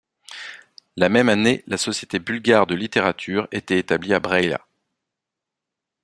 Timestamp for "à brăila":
4.15-4.65